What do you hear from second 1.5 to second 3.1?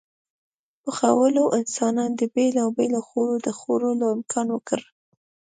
انسان ته د بېلابېلو